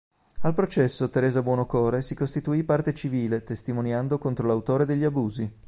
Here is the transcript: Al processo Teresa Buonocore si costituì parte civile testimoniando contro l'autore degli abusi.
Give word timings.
Al 0.39 0.55
processo 0.55 1.09
Teresa 1.11 1.43
Buonocore 1.43 2.01
si 2.01 2.15
costituì 2.15 2.63
parte 2.63 2.91
civile 2.95 3.43
testimoniando 3.43 4.17
contro 4.17 4.47
l'autore 4.47 4.85
degli 4.85 5.03
abusi. 5.03 5.59